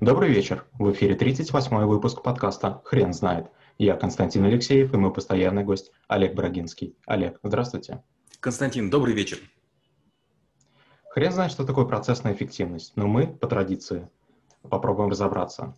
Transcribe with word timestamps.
Добрый 0.00 0.30
вечер. 0.30 0.64
В 0.74 0.92
эфире 0.92 1.16
38-й 1.16 1.84
выпуск 1.84 2.22
подкаста 2.22 2.80
«Хрен 2.84 3.12
знает». 3.12 3.50
Я 3.78 3.96
Константин 3.96 4.44
Алексеев 4.44 4.94
и 4.94 4.96
мой 4.96 5.12
постоянный 5.12 5.64
гость 5.64 5.90
Олег 6.06 6.36
Брагинский. 6.36 6.96
Олег, 7.04 7.40
здравствуйте. 7.42 8.04
Константин, 8.38 8.90
добрый 8.90 9.12
вечер. 9.12 9.38
Хрен 11.10 11.32
знает, 11.32 11.50
что 11.50 11.66
такое 11.66 11.84
процессная 11.84 12.32
эффективность, 12.32 12.92
но 12.94 13.08
мы, 13.08 13.26
по 13.26 13.48
традиции, 13.48 14.08
попробуем 14.62 15.10
разобраться. 15.10 15.76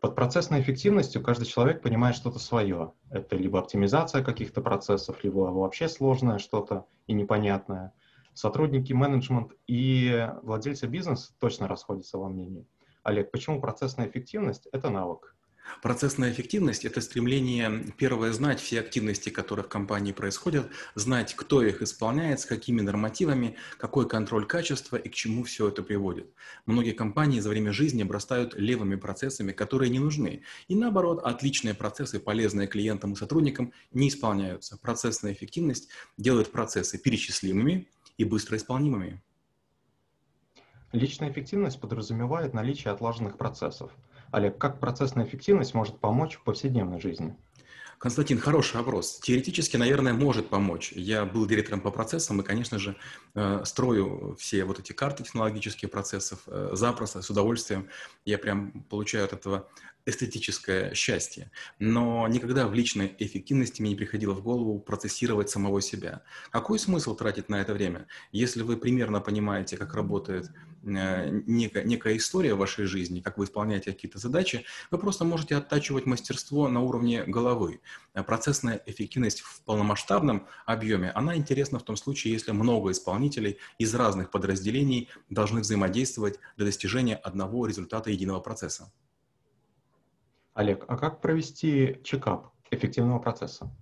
Под 0.00 0.16
процессной 0.16 0.60
эффективностью 0.60 1.22
каждый 1.22 1.44
человек 1.44 1.82
понимает 1.82 2.16
что-то 2.16 2.40
свое. 2.40 2.94
Это 3.10 3.36
либо 3.36 3.60
оптимизация 3.60 4.24
каких-то 4.24 4.60
процессов, 4.60 5.22
либо 5.22 5.38
вообще 5.38 5.88
сложное 5.88 6.38
что-то 6.38 6.86
и 7.06 7.12
непонятное. 7.12 7.92
Сотрудники, 8.34 8.92
менеджмент 8.92 9.52
и 9.68 10.28
владельцы 10.42 10.88
бизнеса 10.88 11.32
точно 11.38 11.68
расходятся 11.68 12.18
во 12.18 12.28
мнении. 12.28 12.66
Олег, 13.02 13.32
почему 13.32 13.60
процессная 13.60 14.08
эффективность– 14.08 14.68
это 14.72 14.88
навык? 14.88 15.34
Процессная 15.80 16.30
эффективность– 16.30 16.84
это 16.86 17.00
стремление, 17.00 17.92
первое, 17.96 18.32
знать 18.32 18.60
все 18.60 18.78
активности, 18.78 19.28
которые 19.28 19.64
в 19.64 19.68
компании 19.68 20.12
происходят, 20.12 20.68
знать, 20.94 21.34
кто 21.34 21.62
их 21.62 21.82
исполняет, 21.82 22.38
с 22.38 22.46
какими 22.46 22.80
нормативами, 22.80 23.56
какой 23.78 24.08
контроль 24.08 24.46
качества 24.46 24.96
и 24.96 25.08
к 25.08 25.14
чему 25.14 25.42
все 25.42 25.68
это 25.68 25.82
приводит. 25.82 26.32
Многие 26.64 26.92
компании 26.92 27.40
за 27.40 27.48
время 27.48 27.72
жизни 27.72 28.02
обрастают 28.02 28.54
левыми 28.54 28.94
процессами, 28.94 29.50
которые 29.50 29.90
не 29.90 29.98
нужны. 29.98 30.42
И 30.68 30.76
наоборот, 30.76 31.20
отличные 31.24 31.74
процессы, 31.74 32.20
полезные 32.20 32.68
клиентам 32.68 33.14
и 33.14 33.16
сотрудникам, 33.16 33.72
не 33.92 34.08
исполняются. 34.08 34.78
Процессная 34.78 35.32
эффективность 35.32 35.88
делает 36.16 36.52
процессы 36.52 36.98
перечислимыми 36.98 37.88
и 38.16 38.24
быстро 38.24 38.56
исполнимыми. 38.56 39.22
Личная 40.92 41.30
эффективность 41.30 41.80
подразумевает 41.80 42.52
наличие 42.52 42.92
отлаженных 42.92 43.38
процессов. 43.38 43.90
Олег, 44.30 44.58
как 44.58 44.78
процессная 44.78 45.24
эффективность 45.24 45.72
может 45.72 45.98
помочь 45.98 46.34
в 46.36 46.42
повседневной 46.44 47.00
жизни? 47.00 47.34
Константин, 48.02 48.40
хороший 48.40 48.78
вопрос. 48.78 49.20
Теоретически, 49.22 49.76
наверное, 49.76 50.12
может 50.12 50.48
помочь. 50.48 50.90
Я 50.90 51.24
был 51.24 51.46
директором 51.46 51.80
по 51.80 51.92
процессам 51.92 52.40
и, 52.40 52.44
конечно 52.44 52.80
же, 52.80 52.96
э, 53.36 53.62
строю 53.64 54.36
все 54.40 54.64
вот 54.64 54.80
эти 54.80 54.90
карты 54.90 55.22
технологических 55.22 55.88
процессов 55.88 56.40
э, 56.48 56.70
запросто, 56.72 57.22
с 57.22 57.30
удовольствием. 57.30 57.88
Я 58.24 58.38
прям 58.38 58.72
получаю 58.90 59.26
от 59.26 59.34
этого 59.34 59.68
эстетическое 60.04 60.94
счастье, 60.94 61.50
но 61.78 62.26
никогда 62.26 62.66
в 62.66 62.74
личной 62.74 63.14
эффективности 63.18 63.80
мне 63.80 63.92
не 63.92 63.96
приходило 63.96 64.34
в 64.34 64.42
голову 64.42 64.80
процессировать 64.80 65.50
самого 65.50 65.80
себя. 65.80 66.22
Какой 66.50 66.78
смысл 66.78 67.14
тратить 67.14 67.48
на 67.48 67.60
это 67.60 67.72
время? 67.72 68.06
Если 68.32 68.62
вы 68.62 68.76
примерно 68.76 69.20
понимаете, 69.20 69.76
как 69.76 69.94
работает 69.94 70.50
э, 70.82 71.30
некая, 71.46 71.84
некая 71.84 72.16
история 72.16 72.54
в 72.54 72.58
вашей 72.58 72.86
жизни, 72.86 73.20
как 73.20 73.38
вы 73.38 73.44
исполняете 73.44 73.92
какие-то 73.92 74.18
задачи, 74.18 74.64
вы 74.90 74.98
просто 74.98 75.24
можете 75.24 75.56
оттачивать 75.56 76.06
мастерство 76.06 76.68
на 76.68 76.80
уровне 76.80 77.22
головы. 77.24 77.80
Процессная 78.12 78.82
эффективность 78.86 79.40
в 79.40 79.62
полномасштабном 79.62 80.46
объеме, 80.66 81.10
она 81.10 81.36
интересна 81.36 81.78
в 81.78 81.82
том 81.82 81.96
случае, 81.96 82.34
если 82.34 82.52
много 82.52 82.90
исполнителей 82.90 83.58
из 83.78 83.94
разных 83.94 84.30
подразделений 84.30 85.08
должны 85.30 85.60
взаимодействовать 85.60 86.38
для 86.56 86.66
достижения 86.66 87.16
одного 87.16 87.66
результата 87.66 88.10
единого 88.10 88.40
процесса. 88.40 88.92
Олег, 90.54 90.84
а 90.88 90.98
как 90.98 91.20
провести 91.20 92.00
чекап 92.04 92.52
эффективного 92.70 93.18
процесса? 93.18 93.74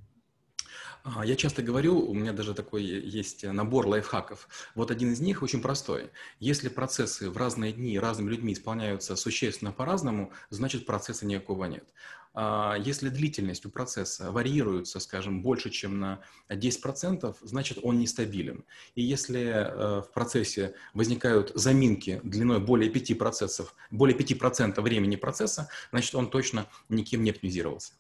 Я 1.25 1.37
часто 1.37 1.63
говорю, 1.63 1.99
у 1.99 2.15
меня 2.15 2.33
даже 2.33 2.55
такой 2.55 2.83
есть 2.83 3.45
набор 3.45 3.87
лайфхаков. 3.87 4.49
Вот 4.75 4.91
один 4.91 5.13
из 5.13 5.21
них 5.21 5.43
очень 5.43 5.63
простой. 5.63 6.11
Если 6.39 6.69
процессы 6.69 7.31
в 7.31 7.37
разные 7.37 7.73
дни 7.73 7.99
разными 7.99 8.31
людьми 8.31 8.53
исполняются 8.53 9.17
существенно 9.17 9.73
по-разному, 9.73 10.33
значит 10.51 10.87
процесса 10.87 11.27
никакого 11.27 11.65
нет. 11.65 11.85
А, 12.33 12.77
если 12.79 13.09
длительность 13.09 13.67
у 13.67 13.71
процесса 13.71 14.31
варьируется, 14.31 15.01
скажем, 15.01 15.43
больше, 15.43 15.71
чем 15.71 15.99
на 15.99 16.21
10%, 16.49 17.37
значит 17.43 17.79
он 17.83 17.99
нестабилен. 17.99 18.65
И 18.95 19.03
если 19.03 19.41
э, 19.43 20.03
в 20.03 20.13
процессе 20.13 20.75
возникают 20.95 21.51
заминки 21.55 22.21
длиной 22.23 22.61
более 22.61 22.91
5%, 22.91 23.15
процессов, 23.17 23.75
более 23.91 24.17
5% 24.17 24.81
времени 24.81 25.17
процесса, 25.17 25.69
значит 25.91 26.15
он 26.15 26.31
точно 26.31 26.69
никем 26.89 27.25
не 27.25 27.31
оптимизировался. 27.31 27.95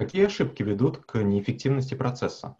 Какие 0.00 0.24
ошибки 0.24 0.62
ведут 0.62 0.96
к 1.04 1.22
неэффективности 1.22 1.92
процесса? 1.92 2.56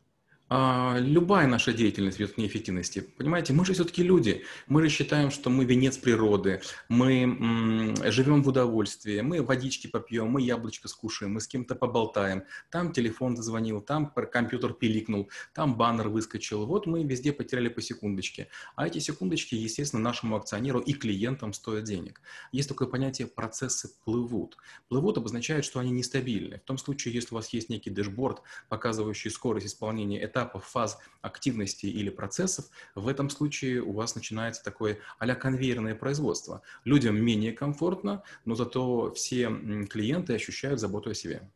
А, 0.52 0.96
любая 0.98 1.46
наша 1.46 1.72
деятельность 1.72 2.18
ведет 2.18 2.34
к 2.34 2.36
неэффективности. 2.36 2.98
Понимаете, 3.16 3.52
мы 3.52 3.64
же 3.64 3.72
все-таки 3.72 4.02
люди. 4.02 4.44
Мы 4.66 4.82
же 4.82 4.88
считаем, 4.88 5.30
что 5.30 5.48
мы 5.48 5.64
венец 5.64 5.96
природы, 5.96 6.60
мы 6.88 7.22
м, 7.22 7.94
живем 8.10 8.42
в 8.42 8.48
удовольствии, 8.48 9.20
мы 9.20 9.44
водички 9.44 9.86
попьем, 9.86 10.26
мы 10.26 10.42
яблочко 10.42 10.88
скушаем, 10.88 11.34
мы 11.34 11.40
с 11.40 11.46
кем-то 11.46 11.76
поболтаем. 11.76 12.42
Там 12.68 12.92
телефон 12.92 13.36
зазвонил, 13.36 13.80
там 13.80 14.12
компьютер 14.32 14.72
пиликнул, 14.72 15.30
там 15.54 15.76
баннер 15.76 16.08
выскочил. 16.08 16.66
Вот 16.66 16.84
мы 16.88 17.04
везде 17.04 17.32
потеряли 17.32 17.68
по 17.68 17.80
секундочке. 17.80 18.48
А 18.74 18.88
эти 18.88 18.98
секундочки, 18.98 19.54
естественно, 19.54 20.02
нашему 20.02 20.34
акционеру 20.34 20.80
и 20.80 20.94
клиентам 20.94 21.52
стоят 21.52 21.84
денег. 21.84 22.22
Есть 22.50 22.68
такое 22.68 22.88
понятие 22.88 23.28
«процессы 23.28 23.92
плывут». 24.04 24.56
Плывут 24.88 25.16
обозначает, 25.16 25.64
что 25.64 25.78
они 25.78 25.92
нестабильны. 25.92 26.58
В 26.58 26.64
том 26.64 26.76
случае, 26.76 27.14
если 27.14 27.36
у 27.36 27.36
вас 27.36 27.50
есть 27.50 27.68
некий 27.68 27.90
дэшборд, 27.90 28.42
показывающий 28.68 29.30
скорость 29.30 29.66
исполнения 29.66 30.24
этапа, 30.24 30.39
этапов, 30.40 30.64
фаз 30.64 30.98
активности 31.22 31.86
или 31.86 32.10
процессов, 32.10 32.66
в 32.94 33.08
этом 33.08 33.30
случае 33.30 33.82
у 33.82 33.92
вас 33.92 34.14
начинается 34.14 34.64
такое 34.64 34.98
а 35.18 35.34
конвейерное 35.34 35.94
производство. 35.94 36.62
Людям 36.84 37.16
менее 37.16 37.52
комфортно, 37.52 38.22
но 38.44 38.54
зато 38.54 39.12
все 39.12 39.48
клиенты 39.90 40.34
ощущают 40.34 40.80
заботу 40.80 41.10
о 41.10 41.14
себе. 41.14 41.48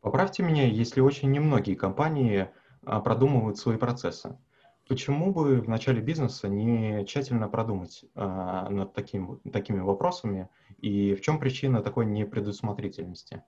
Поправьте 0.00 0.42
меня, 0.42 0.66
если 0.66 1.00
очень 1.00 1.30
немногие 1.30 1.76
компании 1.76 2.48
а, 2.84 3.00
продумывают 3.00 3.58
свои 3.58 3.76
процессы. 3.76 4.38
Почему 4.88 5.34
бы 5.34 5.60
в 5.60 5.68
начале 5.68 6.00
бизнеса 6.00 6.48
не 6.48 7.04
тщательно 7.04 7.48
продумать 7.48 8.04
а, 8.14 8.70
над 8.70 8.94
таким, 8.94 9.40
такими 9.52 9.80
вопросами 9.80 10.48
и 10.78 11.14
в 11.14 11.20
чем 11.20 11.38
причина 11.40 11.82
такой 11.82 12.06
непредусмотрительности? 12.06 13.42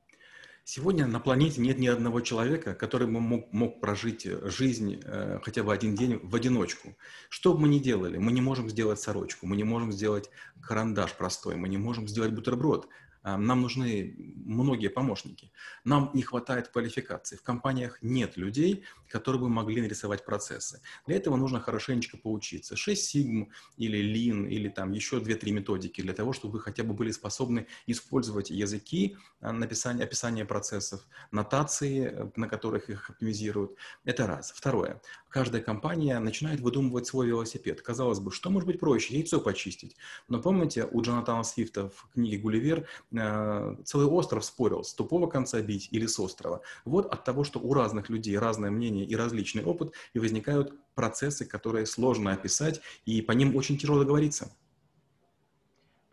Сегодня 0.65 1.07
на 1.07 1.21
планете 1.21 1.61
нет 1.61 1.79
ни 1.79 1.89
одного 1.89 2.21
человека, 2.21 2.75
который 2.75 3.07
бы 3.09 3.21
мог, 3.21 3.53
мог 3.53 3.81
прожить 3.81 4.27
э, 4.27 4.49
жизнь 4.51 5.01
э, 5.05 5.41
хотя 5.43 5.63
бы 5.63 5.73
один 5.73 5.95
день 5.95 6.21
в 6.23 6.35
одиночку. 6.35 6.97
Что 7.29 7.55
бы 7.55 7.61
мы 7.61 7.69
ни 7.69 7.79
делали, 7.79 8.19
мы 8.19 8.31
не 8.31 8.41
можем 8.41 8.69
сделать 8.69 9.01
сорочку, 9.01 9.47
мы 9.47 9.57
не 9.57 9.65
можем 9.65 9.91
сделать 9.91 10.31
карандаш 10.63 11.15
простой, 11.15 11.57
мы 11.57 11.69
не 11.69 11.79
можем 11.79 12.07
сделать 12.07 12.33
бутерброд. 12.33 12.89
А, 13.23 13.37
нам 13.37 13.61
нужны 13.63 14.15
многие 14.47 14.89
помощники. 14.89 15.53
Нам 15.85 16.11
не 16.15 16.23
хватает 16.23 16.69
квалификации. 16.69 17.37
В 17.37 17.43
компаниях 17.43 17.99
нет 18.03 18.37
людей, 18.37 18.85
которые 19.09 19.41
бы 19.41 19.49
могли 19.49 19.83
нарисовать 19.83 20.25
процессы. 20.25 20.81
Для 21.07 21.17
этого 21.17 21.37
нужно 21.37 21.61
хорошенечко 21.61 22.17
поучиться. 22.17 22.77
6 22.77 23.17
Sigma 23.17 23.49
или 23.77 24.01
Lean 24.01 24.49
или 24.49 24.69
там 24.69 24.93
еще 24.93 25.19
2-3 25.19 25.51
методики 25.51 26.01
для 26.01 26.15
того, 26.15 26.33
чтобы 26.33 26.55
вы 26.55 26.61
хотя 26.61 26.83
бы 26.83 26.95
были 26.95 27.11
способны 27.11 27.67
использовать 27.87 28.51
языки 28.51 29.17
а, 29.41 29.53
написания, 29.53 30.05
описания 30.05 30.45
процессов, 30.45 31.07
нотации, 31.31 32.07
э, 32.07 32.31
на 32.37 32.49
которых 32.49 32.89
их 32.89 33.11
оптимизируют. 33.11 33.77
Это 34.05 34.27
раз. 34.27 34.53
Второе. 34.53 35.01
Каждая 35.29 35.63
компания 35.63 36.19
начинает 36.19 36.61
выдумывать 36.61 37.07
свой 37.07 37.27
велосипед. 37.27 37.83
Казалось 37.83 38.19
бы, 38.19 38.33
что 38.33 38.51
может 38.51 38.67
быть 38.67 38.81
проще? 38.81 39.15
Яйцо 39.15 39.41
почистить. 39.41 39.97
Но 40.29 40.41
помните, 40.41 40.89
у 40.91 41.03
Джонатана 41.03 41.45
Свифта 41.45 41.89
в 41.91 42.09
книге 42.15 42.39
«Гулливер» 42.39 42.89
целый 43.13 44.07
остров 44.07 44.45
спорил, 44.45 44.85
с 44.85 44.95
тупого 44.95 45.27
конца 45.27 45.61
бить 45.61 45.89
или 45.91 46.07
с 46.07 46.19
острова. 46.21 46.61
Вот 46.85 47.13
от 47.13 47.25
того, 47.25 47.45
что 47.45 47.59
у 47.59 47.75
разных 47.75 48.09
людей 48.09 48.39
разное 48.39 48.71
мнение 48.71 49.05
и 49.05 49.17
различный 49.17 49.65
опыт, 49.65 49.93
и 50.15 50.19
возникают 50.19 50.75
процессы, 50.95 51.45
которые 51.45 51.87
сложно 51.87 52.33
описать, 52.33 52.81
и 53.05 53.21
по 53.23 53.33
ним 53.33 53.57
очень 53.57 53.79
тяжело 53.79 54.01
договориться. 54.01 54.53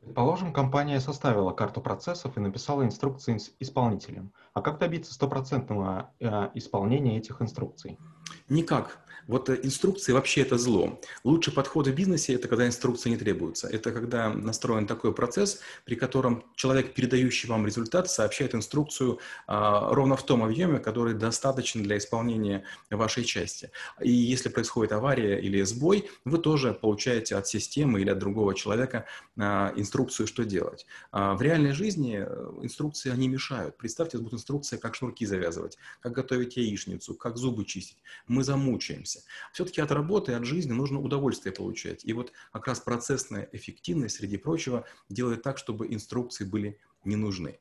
Предположим, 0.02 0.54
компания 0.54 1.02
составила 1.02 1.52
карту 1.52 1.82
процессов 1.82 2.38
и 2.38 2.40
написала 2.40 2.84
инструкции 2.84 3.38
исполнителям. 3.60 4.32
А 4.54 4.62
как 4.62 4.80
добиться 4.80 5.14
стопроцентного 5.14 6.14
э, 6.22 6.50
исполнения 6.54 7.18
этих 7.18 7.42
инструкций? 7.42 8.00
Никак. 8.48 9.00
Вот 9.26 9.50
э, 9.50 9.60
инструкции 9.64 10.12
вообще 10.12 10.42
это 10.42 10.58
зло. 10.58 11.02
Лучший 11.24 11.54
подход 11.54 11.88
в 11.88 11.94
бизнесе– 11.94 12.34
это 12.36 12.48
когда 12.48 12.68
инструкции 12.68 13.10
не 13.10 13.18
требуются. 13.18 13.68
Это 13.68 13.92
когда 13.92 14.30
настроен 14.30 14.88
такой 14.88 15.14
процесс, 15.14 15.60
при 15.86 15.96
котором 15.96 16.44
человек, 16.56 16.94
передающий 16.94 17.50
вам 17.50 17.66
результат, 17.66 18.10
сообщает 18.10 18.56
инструкцию 18.56 19.20
а, 19.48 19.94
ровно 19.94 20.16
в 20.16 20.26
том 20.26 20.44
объеме, 20.44 20.80
который 20.80 21.14
достаточно 21.14 21.82
для 21.84 21.98
исполнения 21.98 22.64
вашей 22.90 23.24
части. 23.24 23.72
И 24.02 24.12
если 24.12 24.50
происходит 24.50 24.92
авария 24.92 25.40
или 25.40 25.62
сбой, 25.64 26.10
вы 26.26 26.38
тоже 26.38 26.74
получаете 26.74 27.36
от 27.36 27.48
системы 27.48 28.02
или 28.02 28.10
от 28.10 28.20
другого 28.20 28.54
человека 28.56 29.06
а, 29.38 29.74
инструкцию, 29.76 30.28
что 30.28 30.46
делать. 30.46 30.86
А 31.12 31.36
в 31.36 31.42
реальной 31.42 31.72
жизни 31.72 32.26
э, 32.26 32.52
инструкции, 32.62 33.12
они 33.12 33.28
мешают. 33.28 33.78
Представьте, 33.78 34.18
вот 34.18 34.34
инструкция, 34.34 34.80
как 34.80 34.96
шнурки 34.96 35.26
завязывать, 35.26 35.78
как 36.02 36.14
готовить 36.14 36.58
яичницу, 36.58 37.16
как 37.16 37.38
зубы 37.38 37.66
чистить. 37.66 37.98
мы 38.28 38.44
замучаемся. 38.44 39.07
Все-таки 39.54 39.82
от 39.82 39.92
работы, 39.92 40.34
от 40.34 40.46
жизни 40.46 40.74
нужно 40.74 41.00
удовольствие 41.00 41.54
получать. 41.54 42.06
И 42.06 42.14
вот 42.14 42.32
как 42.52 42.68
раз 42.68 42.80
процессная 42.80 43.50
эффективность, 43.52 44.18
среди 44.18 44.38
прочего, 44.38 44.86
делает 45.10 45.44
так, 45.44 45.58
чтобы 45.58 45.94
инструкции 45.94 46.46
были 46.46 46.80
не 47.04 47.16
нужны. 47.16 47.60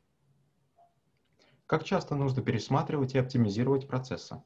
Как 1.67 1.85
часто 1.85 2.15
нужно 2.15 2.43
пересматривать 2.43 3.15
и 3.15 3.19
оптимизировать 3.19 3.89
процессы? 3.89 4.43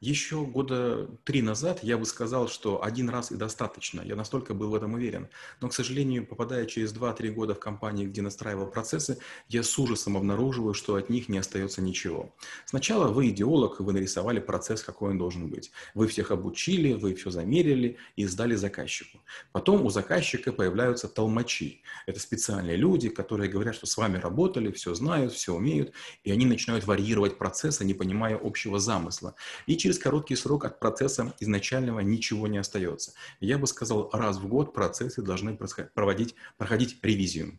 Еще 0.00 0.44
года 0.44 1.08
три 1.24 1.42
назад 1.42 1.80
я 1.82 1.98
бы 1.98 2.04
сказал, 2.04 2.48
что 2.48 2.84
один 2.84 3.08
раз 3.08 3.32
и 3.32 3.36
достаточно. 3.36 4.00
Я 4.00 4.14
настолько 4.14 4.54
был 4.54 4.70
в 4.70 4.74
этом 4.74 4.94
уверен. 4.94 5.28
Но, 5.60 5.68
к 5.68 5.74
сожалению, 5.74 6.24
попадая 6.24 6.66
через 6.66 6.94
2-3 6.94 7.30
года 7.30 7.54
в 7.54 7.58
компании, 7.58 8.06
где 8.06 8.22
настраивал 8.22 8.68
процессы, 8.68 9.18
я 9.48 9.64
с 9.64 9.78
ужасом 9.78 10.16
обнаруживаю, 10.16 10.72
что 10.74 10.94
от 10.94 11.10
них 11.10 11.28
не 11.28 11.38
остается 11.38 11.82
ничего. 11.82 12.32
Сначала 12.64 13.08
вы 13.08 13.30
идеолог, 13.30 13.80
вы 13.80 13.92
нарисовали 13.92 14.38
процесс, 14.38 14.82
какой 14.82 15.10
он 15.10 15.18
должен 15.18 15.48
быть. 15.48 15.72
Вы 15.94 16.06
всех 16.06 16.30
обучили, 16.30 16.92
вы 16.92 17.14
все 17.14 17.30
замерили 17.30 17.96
и 18.14 18.24
сдали 18.26 18.54
заказчику. 18.54 19.20
Потом 19.50 19.84
у 19.84 19.90
заказчика 19.90 20.52
появляются 20.52 21.08
толмачи. 21.08 21.82
Это 22.06 22.20
специальные 22.20 22.76
люди, 22.76 23.08
которые 23.08 23.50
говорят, 23.50 23.74
что 23.74 23.86
с 23.86 23.96
вами 23.96 24.18
работали, 24.18 24.70
все 24.70 24.94
знают, 24.94 25.32
все 25.32 25.54
умеют, 25.54 25.92
и 26.22 26.30
они 26.30 26.46
начинают 26.46 26.86
варьировать 26.86 27.36
процессы, 27.36 27.84
не 27.84 27.94
понимая 27.94 28.38
общего 28.40 28.78
замысла. 28.78 29.34
И 29.66 29.76
через 29.76 29.87
через 29.88 29.98
короткий 29.98 30.36
срок 30.36 30.66
от 30.66 30.80
процесса 30.80 31.32
изначального 31.40 32.00
ничего 32.00 32.46
не 32.46 32.58
остается. 32.58 33.14
Я 33.40 33.56
бы 33.56 33.66
сказал, 33.66 34.10
раз 34.12 34.36
в 34.36 34.46
год 34.46 34.74
процессы 34.74 35.22
должны 35.22 35.56
проводить, 35.94 36.34
проходить 36.58 36.98
ревизию. 37.02 37.58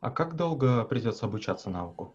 А 0.00 0.10
как 0.10 0.36
долго 0.36 0.84
придется 0.84 1.24
обучаться 1.24 1.70
навыку? 1.70 2.14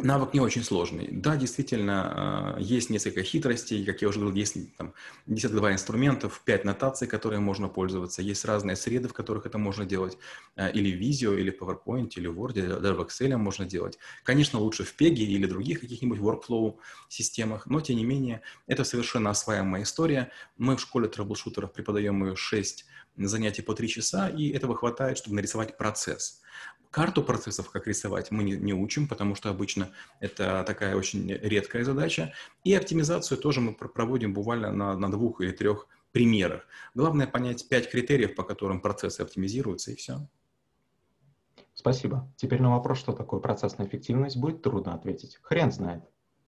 Навык 0.00 0.34
не 0.34 0.40
очень 0.40 0.64
сложный. 0.64 1.08
Да, 1.12 1.36
действительно, 1.36 2.56
э, 2.58 2.62
есть 2.62 2.90
несколько 2.90 3.22
хитростей, 3.22 3.84
как 3.84 4.02
я 4.02 4.08
уже 4.08 4.18
говорил, 4.18 4.36
есть 4.36 4.76
там 4.76 4.92
52 5.26 5.72
инструментов, 5.72 6.42
5 6.44 6.64
нотаций, 6.64 7.06
которые 7.06 7.38
можно 7.38 7.68
пользоваться, 7.68 8.20
есть 8.20 8.44
разные 8.44 8.74
среды, 8.74 9.06
в 9.06 9.12
которых 9.12 9.46
это 9.46 9.56
можно 9.56 9.84
делать, 9.84 10.18
э, 10.56 10.72
или 10.72 10.90
в 10.90 11.00
Visio, 11.00 11.38
или 11.38 11.50
в 11.50 11.62
PowerPoint, 11.62 12.10
или 12.16 12.26
в 12.26 12.36
Word, 12.40 12.80
даже 12.80 12.94
в 12.94 13.00
Excel 13.02 13.36
можно 13.36 13.66
делать. 13.66 13.96
Конечно, 14.24 14.58
лучше 14.58 14.82
в 14.82 14.96
PEG 15.00 15.14
или 15.14 15.46
других 15.46 15.80
каких-нибудь 15.80 16.18
workflow 16.18 16.76
системах, 17.08 17.66
но 17.66 17.80
тем 17.80 17.96
не 17.96 18.04
менее, 18.04 18.42
это 18.66 18.82
совершенно 18.82 19.30
осваиваемая 19.30 19.84
история. 19.84 20.32
Мы 20.56 20.76
в 20.76 20.80
школе 20.80 21.08
трэблшутеров 21.08 21.72
преподаем 21.72 22.24
ее 22.24 22.34
6 22.34 22.84
занятий 23.16 23.62
по 23.62 23.74
3 23.74 23.88
часа, 23.88 24.28
и 24.28 24.48
этого 24.48 24.74
хватает, 24.74 25.18
чтобы 25.18 25.36
нарисовать 25.36 25.78
процесс. 25.78 26.40
Карту 26.94 27.24
процессов, 27.24 27.70
как 27.70 27.88
рисовать, 27.88 28.30
мы 28.30 28.44
не, 28.44 28.52
не 28.52 28.72
учим, 28.72 29.08
потому 29.08 29.34
что 29.34 29.50
обычно 29.50 29.83
это 30.20 30.64
такая 30.66 30.96
очень 30.96 31.30
редкая 31.32 31.84
задача. 31.84 32.32
И 32.64 32.74
оптимизацию 32.74 33.38
тоже 33.38 33.60
мы 33.60 33.74
проводим 33.74 34.34
буквально 34.34 34.72
на, 34.72 34.96
на 34.96 35.10
двух 35.10 35.40
или 35.40 35.50
трех 35.50 35.88
примерах. 36.12 36.66
Главное 36.94 37.26
понять 37.26 37.68
пять 37.68 37.90
критериев, 37.90 38.34
по 38.34 38.44
которым 38.44 38.80
процессы 38.80 39.20
оптимизируются, 39.20 39.90
и 39.90 39.96
все. 39.96 40.28
Спасибо. 41.74 42.32
Теперь 42.36 42.62
на 42.62 42.70
вопрос, 42.70 42.98
что 42.98 43.12
такое 43.12 43.40
процессная 43.40 43.86
эффективность, 43.86 44.36
будет 44.36 44.62
трудно 44.62 44.94
ответить. 44.94 45.38
Хрен 45.42 45.72
знает. 45.72 46.04